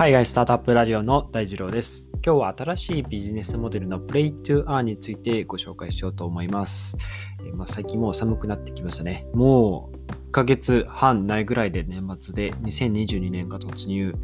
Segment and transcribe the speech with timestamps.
[0.00, 2.08] 海外スタートアップラジオの大二郎です。
[2.24, 6.96] 今日は新しいビジネスモデルの Play to Earn についてご紹介しようと思います。
[7.46, 9.26] え、まあ、最近もう寒くなってきましたね。
[9.34, 14.14] もう1ヶ月半ないぐらいで年末で2022年が突入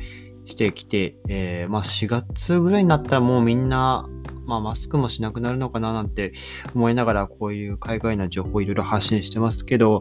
[0.47, 4.09] してきて、えー、まあ、4月ぐらいになったらもうみんな
[4.47, 6.33] まあ、マスクもしなくなるのかななんて
[6.75, 10.01] 思いながら、こういう海外な情報をいろいろ発信してますけど、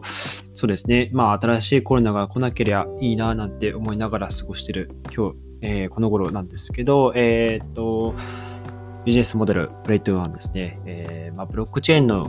[0.54, 1.10] そうですね。
[1.12, 8.14] まあ、新しいコロナが来なければいいななんて思いながら過ごしてる今日、えー、この頃なんですけど、えっ、と、
[9.04, 10.80] ビジネスモデル、プレイトゥワンですね。
[10.84, 12.28] えー、まあ、ブロックチェーンの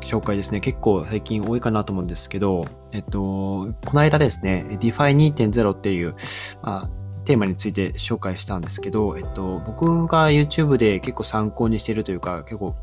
[0.00, 0.60] 紹介ですね。
[0.60, 6.14] 結構最近多いかなと思うんですけど、えっと、この間ですね、DeFi2.0 っていう、
[6.62, 6.90] まあ、
[7.24, 12.76] テーマについて紹介したんですけど、えっと、僕が YouTube で結構参考にしているというか、結構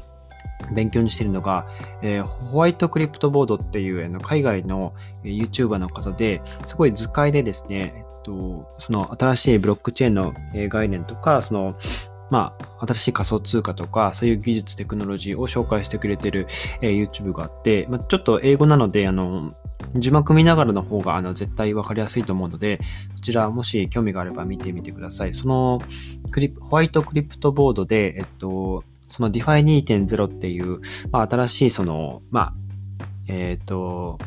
[0.71, 1.67] 勉強にしているのが、
[2.01, 4.93] えー、ホワイトクリプトボードっていうあの海外の
[5.23, 10.34] YouTuber の方ですごい図解でですね、えっと、その新しいブロックチェーンの
[10.70, 11.76] 概念とか、その
[12.29, 16.48] まあ、新しい仮想通貨とか、そういう技術、テクノロジーを紹介してくれてる、
[16.82, 19.54] えー、YouTube があって、まあ、ちょっと英語なので、あの、
[19.95, 25.34] 字幕見ながらの方があの絶対分かりやすいと思うので、こちらもし興味があれば見てみてください。
[25.34, 25.82] その
[26.32, 30.79] クリホワイトクリプトボードで、えっと、その DeFi2.0 っていう、
[31.12, 32.54] まあ、新しいその、まあ、
[33.27, 34.17] えっ、と、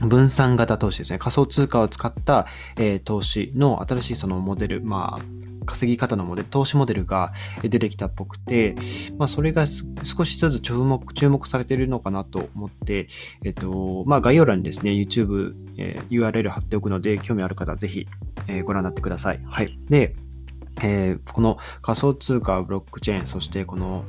[0.00, 1.18] 分散型投資ですね。
[1.18, 8.76] 仮想通貨を使った、えー、投資の新しいそのモデル、まあ、稼ぎ方のモデル、投資モデルが出てきたっぽくて、
[9.18, 13.08] まあ、それが少しずつ注目、注目されているのかなと思って、
[13.44, 18.06] えっと、まあ、概要欄にですね、YouTube、えー、URL 貼っておくので、興味ある方はぜひ、
[18.46, 19.40] えー、ご覧になってください。
[19.44, 19.78] はい。
[19.88, 20.14] で、
[20.82, 24.04] えー、この仮想通貨、ブロックチェーン、そしてこの、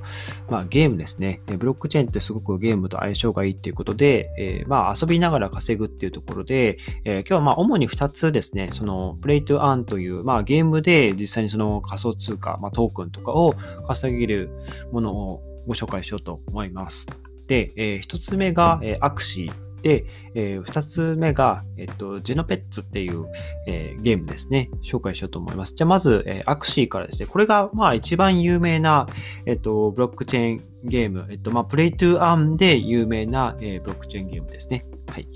[0.50, 1.42] まあ、ゲームですね。
[1.45, 13.54] ブロックチェーンってすごくゲームと相性がいいっていうことで、えー、まあ、遊びながら稼ぐっていうところで、えー、今日はまあ主に2つですね、そのプレイトゥアンという、まあ、ゲームで実際にその仮想通貨、まあ、トークンとかを
[13.88, 14.52] 稼げる
[14.92, 17.08] ものをご紹介しようと思います。
[17.48, 19.68] で、え、1つ目が、え、アクシー。
[19.82, 23.26] で、えー、2つ目が、えっと、ジェノペッツっていう、
[23.67, 24.70] えー、ゲームですね。
[24.84, 25.73] 紹介しようと思います。
[25.73, 27.28] じゃあ、まず、えー、アクシーからですね。
[27.28, 29.08] これが、まあ、一番有名な、
[29.45, 31.28] えっと、ブロックチェーンゲーム。
[31.30, 34.86] えっと、まあ、プレイトゥーアンで有名な、えー、ブロックチェーンゲームですね。
[35.08, 35.28] はい。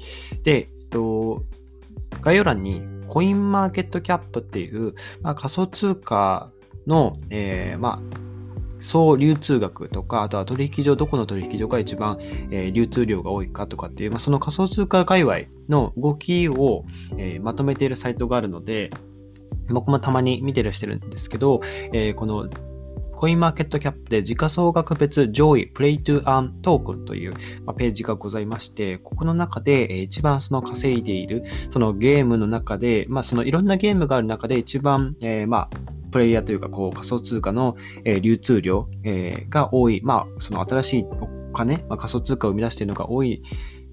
[0.43, 1.43] で、えっと、
[2.21, 6.51] 概要欄に、コインマーケットキャップっていう、まあ、仮想通貨
[6.87, 8.22] の、えー、まあ、
[8.83, 12.17] 総流通額とか、あとは取引所、どこの取引所が一番、
[12.51, 15.37] えー、流通量が多いかとかっていう、まあ、その仮想通貨界隈
[15.69, 16.83] の動きを、
[17.17, 18.91] えー、まとめているサイトがあるので、
[19.69, 21.61] 僕もたまに見てるしてるんですけど、
[21.93, 22.49] えー、この
[23.13, 27.33] コインマーケットキャップで時価総額別上位プレイトゥアントークンという、
[27.77, 37.75] ページがございまして、ここの中で、一番その稼いでいる、そのゲームの中で、まあそのいろんなゲームがある中で一番、えー、まあプレイヤーというか、こう、仮想通貨の、
[38.05, 41.05] え、流通量、え、が多い、まあ、その新しい
[41.49, 43.41] お金、まあ、仮想通貨を生み出しているのが多い、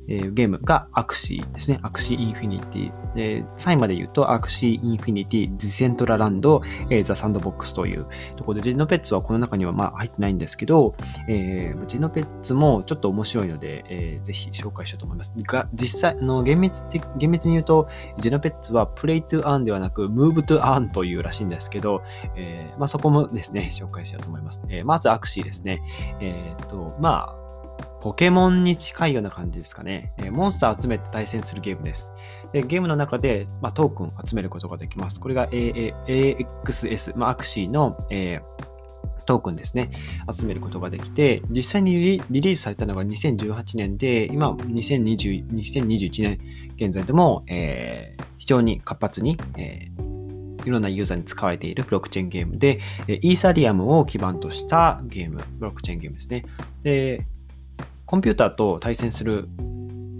[0.08, 1.78] えー、ゲームがアクシーですね。
[1.82, 2.92] アクシーインフィニティ。
[3.16, 8.06] えー、3位まで言うと、 Axie Infinity、Decentraland、えー、 The Sandbox という
[8.36, 10.94] ところで、 Genopets はこの中にはまあ入ってないんですけど、
[11.28, 15.32] えー、 Genopets もちょっと面白いので、えー、ぜひ紹介しようと思います。
[15.36, 17.88] が、実際、あの厳密的、厳密に言うと、
[18.18, 22.02] Genopets は Play to Earn ではなく、 Move to Earn というらしいんですけど、
[22.36, 24.60] えー、まあそこもですね、紹介しようと思います。
[24.68, 25.82] えー、まず Axie ですね。
[26.20, 27.39] えっ、と、まあ、
[28.00, 30.14] ポケモンに近いような感じですかね。
[30.30, 32.14] モンスター集めて対戦するゲームです。
[32.52, 35.20] でゲームの中で、まあ、トークンを集めることができます。
[35.20, 39.90] これが AXS、まあ、 Axie の、えー、トークンですね、
[40.32, 46.38] 集めることができて、実際にリリースされたのが2018年で、今2020 2021年
[46.76, 56.46] 現在でも、えー、非常に活発に、えー、いろんなユーザーに使われているブロックチェーンゲームで、イーサリアムを基盤としたゲーム、ブロックチェーンゲームですね。
[56.82, 57.26] で、
[58.10, 59.48] コンピューターと対戦する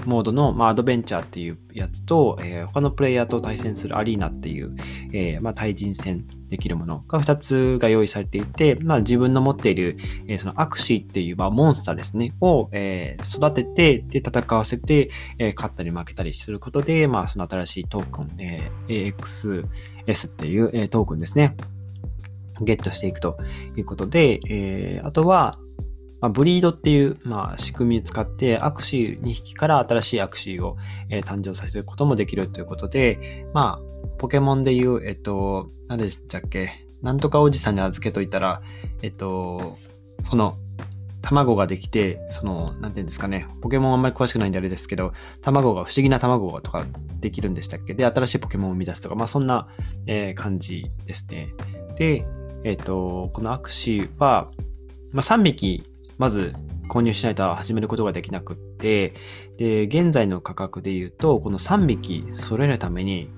[0.06, 4.76] モードの、まあ、アドベンチャーっていうやつと、えー、他のプレイヤーと対戦するアリーナっていう、
[5.12, 9.97] えー、まあ、対人戦できるものが2つが用意されていて、まあ、自分の持っている、
[10.29, 15.11] えー、そのアクシーっていう、まあ、モンスターですね、を、え、育てて、で、戦わせて、
[15.41, 21.56] えー、勝ったり負けたりすることで、まあ、その新しいトークン、えー、AXS っていう、え、トークンですね、
[22.61, 23.37] ゲットしていくと
[23.76, 25.59] いうことで、え、あとは、
[26.20, 30.76] まあ、ブリードっていう、まあ、仕組みを使ってアクシー2匹から新しいアクシーを、
[31.08, 36.87] えー、誕生させることもできるということで、まあ、ポケモンでいう、えっと、何でしたっけ？
[37.02, 38.61] なんとかおじさんに預けといたら、
[39.02, 39.78] えっと、
[40.28, 40.58] その、
[41.22, 45.12] 卵ができて、その、なんていうんですかね、ポケモンあんまり詳しくないんであれですけど、
[45.43, 46.84] 卵が、不思議な卵がとか
[47.20, 47.94] できるんでしたっけ？
[47.94, 49.69] で、新しいポケモンを生み出すとか、まあそんな、
[50.06, 51.55] えー、感じですね。
[51.96, 52.26] で、
[52.64, 54.50] えっ、ー、と、このアクシーは、
[55.12, 55.82] まあ3匹、
[56.20, 56.52] まず
[56.90, 59.14] 購入しないと始めることができなくって、
[59.56, 63.31] で、現在の価格で言うと、この3匹揃えるために、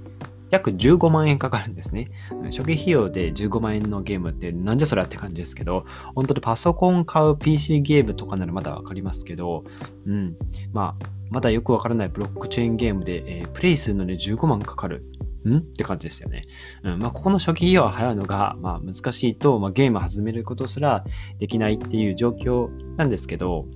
[0.51, 2.11] 約15万円かかるんですね。
[2.47, 5.85] 初期費用で15万円のゲームってなんじゃそれって感じですけど、
[6.17, 9.63] 本当にパソコン買う PC ゲームとかならまだわかりますけど、
[10.05, 10.37] うん。
[10.73, 15.05] まあ、まだよくわからないブロックチェーンゲームで、えー、プレイするのに15万かかる。
[15.51, 15.59] ん？
[15.59, 16.43] って感じですよね。
[16.83, 16.99] うん。
[16.99, 21.05] まあ、ここの初期費用を払うのが、まあ、難しいと、まあ、ゲームを始めることすら
[21.39, 23.67] できないっていう状況なんですけど、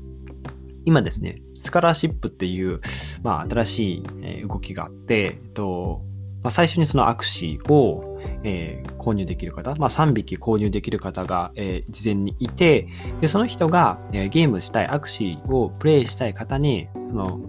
[0.85, 2.81] 今ですね、スカラーシップっていう、
[3.23, 3.95] まあ、新し
[4.43, 6.03] い動きがあって、えっと、
[6.47, 12.87] まあ、最初にそのアクシーを、えー、購入できる方、まあ、3匹購入できる方が、えー、事前にいて、
[13.21, 17.41] で、その人が、えー、ゲームしたいアクシーをプレイしたい方に、その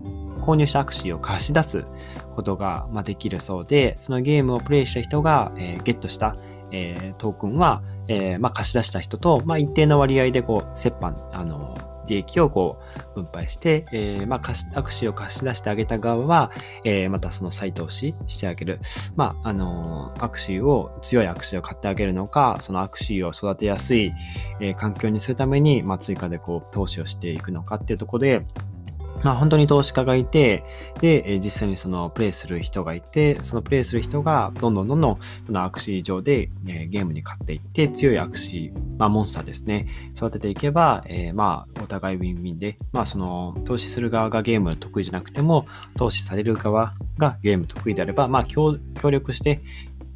[0.42, 1.86] 購入したアクシーを貸し出す
[2.38, 6.38] ことが、ま、できるそうで、そのゲームをプレイした人が、え、ゲットした、
[6.72, 11.76] え、トークンは、えま、貸し出した人と、ま、一定の割合でこう折半、あの
[12.08, 12.78] 利益をこ
[13.16, 16.52] う分配して、えー、まあ、貸し、握手を貸し出してあげた側は、
[16.86, 18.80] えー、またその再投資してあげる。
[19.16, 24.14] まあ、あのー、握手を、強い握手を買ってあげるのか、その握手を育てやすい、
[24.62, 28.46] えー、環境にするために、まあ、追加でこう、投資をしていくのかっていうところで、
[29.24, 30.64] まあ本当に投資家がいて、
[31.02, 45.66] で、実際にそのプレイする人がいて、そのプレイする人がどんどんどんどんそのアクシー上で、えゲームに勝っていって、強いアクシー、まあモンスターですね、育てていけば、えー、まあお互いウィンウィンで、まあその投資する側がゲーム得意じゃなくても、
[45.98, 48.78] 投資される側がゲーム得意であれば、まあ協
[49.10, 49.62] 力して、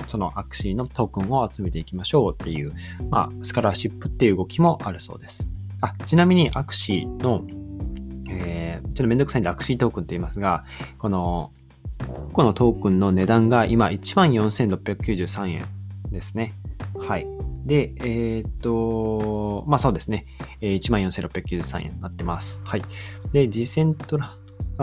[0.08, 2.74] その Axie のトークンを集めていきましょうっていう、
[3.10, 5.50] まあ scholarship っていう動きもあるそうです。
[5.82, 7.44] あ、ちなみに Axie の
[8.32, 10.66] えー、ちょっとめんどくさいんで Axie トークンって言いますが、
[10.98, 11.52] この、
[12.34, 15.66] このトークンの値段が今14,693円
[16.12, 16.54] ですね。
[16.98, 17.28] はい。
[17.66, 20.26] で、えー、っと、まあそうですね。
[20.62, 22.62] 14,693円になってます。
[22.64, 22.82] はい。
[23.32, 24.36] で、ジセントラ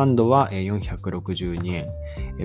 [0.04, 1.88] ンドは462円。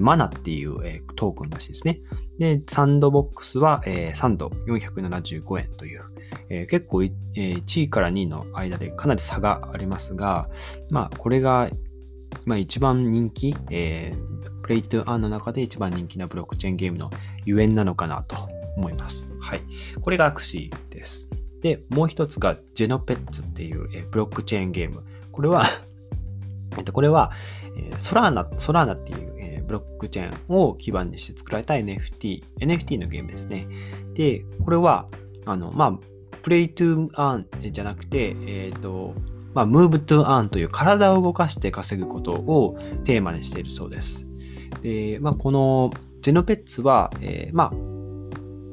[0.02, 2.00] マナっていうトークンらしいですね。
[2.40, 3.84] で、サンドボックスは
[4.14, 6.04] サンド475円という
[6.50, 10.50] えー、結構、えー、1位から2位の間でかなり差がありますが、
[10.89, 11.69] まあ、これが、
[12.45, 17.09] まあ、一番人気、えー、プレイトゥアンの中で一番人気なブロックチェーンゲームの
[17.45, 18.35] ゆえんなのかなと
[18.77, 19.30] 思います。
[19.39, 19.62] はい。
[20.01, 21.27] これが Axie です。
[21.62, 25.03] で、もう一つが Genopets っていう、えー、ブロックチェーンゲーム。
[25.31, 25.63] これは
[26.77, 27.31] えっと、これは、
[27.77, 33.68] えー、 Solana、Solana っていう、えー、ブロックチェーンを基盤にして作られた NFT、NFT のゲームですね。
[34.13, 35.07] で、これは、
[35.45, 36.00] あの、まあ、
[36.44, 39.16] Play to Earn じゃなくて、えっ、ー、と、
[39.54, 44.28] まあ、 Move to Earn という体を動かして稼ぐことをテーマにしているそうです。
[44.81, 45.92] で、まあ、この
[46.22, 47.94] ゼノペッツは、えー、まあ、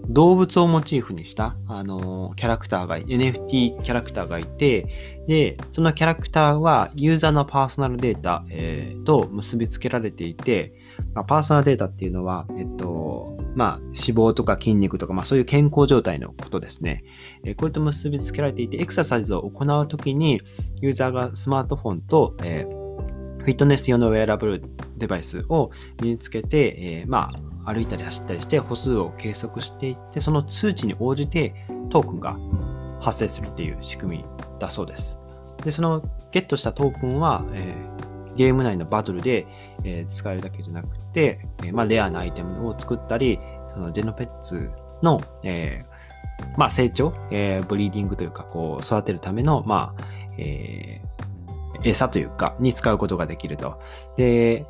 [0.08, 4.88] 動物をモチーフにした、あのキャラクターが、NFT キャラクターがいて、
[5.28, 10.74] で、そのキャラクターはユーザーのパーソナルデータ、えー、と結びつけられていて、
[11.14, 17.04] まあ、パーソナルデータっていうのは、えっと、まあ、脂肪とか筋肉とか、まあ、そういう健康状態のことですね。
[17.44, 20.40] え、これと結びつけられていて、エクササイズを行うときに、
[20.80, 24.62] ユーザーがスマートフォンと、えー、フィットネス用のウェアラブル
[24.96, 25.70] デバイスを
[26.02, 27.32] 身につけて、えー、ま
[27.64, 31.54] あ、歩いたり走ったりして歩数を計測していってその数値に応じて
[31.90, 32.38] トークンが
[33.00, 34.24] 発生するっていう仕組み
[34.58, 35.18] だそうです。
[35.64, 37.89] でそのゲットしたトークンは、えー、
[38.40, 39.46] ゲーム内のバトルで、
[39.84, 44.70] えー、使えるだけじゃなくて、えー、まあ、レアなアイテムを作ったりそのジェノペッツ
[45.02, 45.84] の、え
[46.56, 50.04] まあ、成長、えブリーディングというかこう育てるための、まあ
[50.38, 51.02] え
[51.84, 53.78] 餌というかに使うことができると。
[54.16, 54.64] で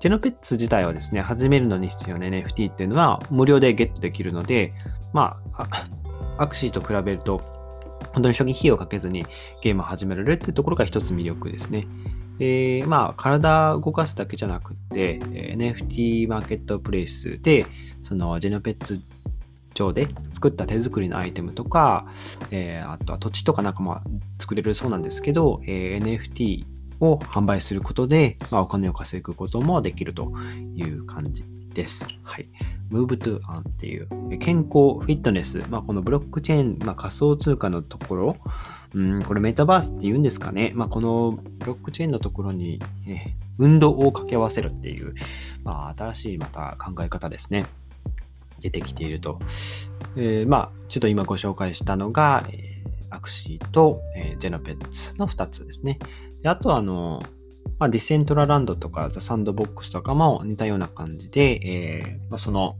[0.00, 4.72] ジェノペッツ自体はですね、始めるのに必要な NFT っていうのは無料でゲットできるので、
[5.12, 5.68] まあ、
[6.38, 7.38] アクシーと比べると、
[8.12, 9.24] 本当に初期費用をかけずに
[9.62, 11.86] ゲームを始められるっていうところが一つ魅力ですね。
[12.38, 17.66] で、まあ、体を動かすだけじゃなくて、NFT マーケットプレイスで、
[18.02, 19.00] そのジェノペッツ
[19.74, 22.06] 上で作った手作りのアイテムとか、
[22.50, 24.00] えー、あとは土地とかなんかも
[24.38, 26.64] 作れるそうなんですけど、えー、NFT
[27.00, 30.32] を販売することで、まあ、お金を稼ぐこともできると
[30.74, 32.08] いう感じです。
[32.22, 32.48] はい。
[32.92, 34.08] Move to Earn っていう
[34.38, 38.36] 健康、フィットネス、まあ、このブロックチェーン、まあ、仮想通貨のところ、
[38.94, 40.72] うん、これメタバースって言うんですかね。
[40.74, 45.14] まあ、このブロックチェーンのところに、え運動を掛け合わせるっていう、
[45.64, 47.66] まあ、新しいまた考え方ですね。
[48.60, 49.40] 出てきていると。
[50.16, 52.72] えー、まあ、ちょっと今ご紹介したのが、えー
[53.12, 55.98] Axie と、えー、 Genopets の2つですね。
[56.42, 57.22] であとは、あの、
[57.78, 62.76] まあ、 Decentraland とか The Sandbox とかも似たような感じで、えーまあ、その、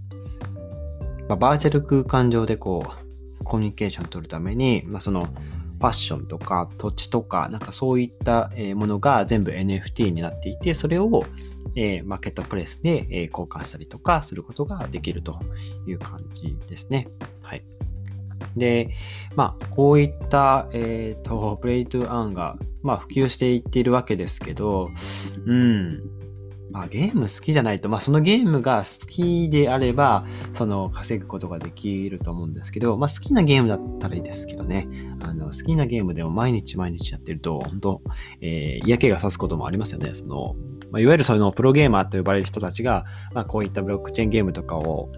[1.33, 2.85] まあ、バーチャル空間上でこ
[3.41, 11.25] う、コミュニケーションを取るために、まあ、その、ファッションとか土地とか、なんかそういったものが全部 NFT になっていて、それを、
[11.75, 15.39] え、マーケットプレイスで、え交換したりとかすることができると
[15.87, 17.09] いう感じですね。
[17.43, 17.65] はい。
[18.55, 18.91] で、
[19.35, 24.91] まあ、こういった、えっ、ー、と、プレイトゥーアンが、まあ、普及していっているわけですけど、
[25.47, 26.03] うん、
[26.73, 34.89] まあ、ゲーム好きじゃないと、まあ、そのゲームが好きであれば、その稼ぐことができると思うんですけど、まあ、好きなゲームだったらいいですけどね、
[35.23, 38.03] あの好きなゲームでも毎日毎日やってると、本当、
[38.41, 40.15] えー、嫌気がさすこともありますよね。
[40.15, 40.57] その、
[40.91, 45.11] まあ、いわゆるそのプロゲーマーと呼ばれる人たちが、まあ、こういったブロックチェーンゲームとかを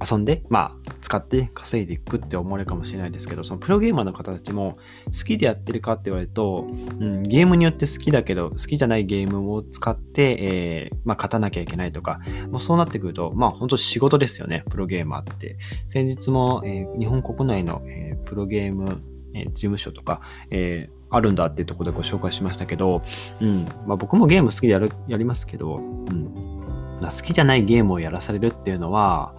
[0.00, 15.56] 遊んで、まあ、使って稼いでいくって思われるかもしれないですけど、そのプロゲーマーの方たちも好きでやってるかって言われると、うん、ゲームによって好きだけど、好きじゃないゲームを使って、えー、まあ、勝たなきゃいけないとか、もうそうなってくると、まあ、本当仕事ですよね、プロゲーマーって。
[15.88, 19.02] 先日も、えー、日本国内の、えー、プロゲーム、
[19.34, 23.02] え事務所とか、えあるんだっていうところでご紹介しましたけど、
[23.40, 26.57] うん、まあ、僕もゲーム好きでやるやりますけど、うん、
[27.00, 29.32] 好きじゃないゲームをやらされるっていうのは、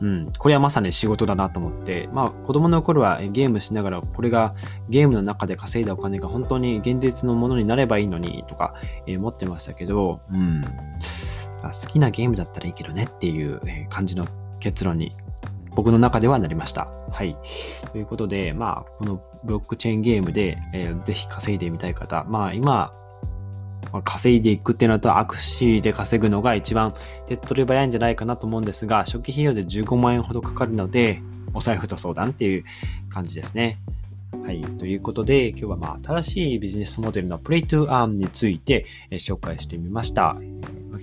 [0.00, 4.54] うん、これはまさに仕事だなと思って、まあ子供の頃はゲームしながらこれが
[4.88, 8.74] ゲームの中で稼いだお金が本当に現実のものになればいいのにとか、
[9.06, 10.62] えー、思ってましたけど、うん、
[11.62, 14.26] 好きなゲームだったらいいけどねっていう感じの
[14.60, 15.14] 結論に
[15.74, 16.88] 僕の中ではなりました。
[17.10, 17.36] はい。
[17.92, 22.92] ということで、まあ、このブロックチェーンゲームで、えー、ぜひ稼いでみたい方、まあ今、
[24.02, 26.94] 稼いでいくっていうのと、アクシーで稼ぐのが一番
[27.26, 31.20] 手っ取り早いんじゃないかなと思うんですが、初期費用で15万円ほどかかるので、
[31.54, 32.64] お財布と相談っていう
[33.10, 33.78] 感じですね。
[34.44, 34.60] はい。
[34.60, 40.36] ということで、今日はまあ新しいビジネスモデルの Play to Earn について、え紹介してみました。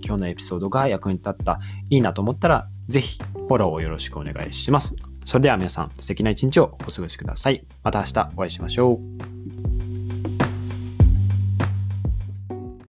[0.05, 1.59] 今日のエピソードが役に立った、
[1.89, 4.95] いいなと思ったら、ぜひフォローをよろしくお願いします。
[5.25, 7.65] それでは皆さん、素敵な一日をお過ごしください。
[7.83, 8.99] また明日お会いしましょ
[9.67, 9.70] う。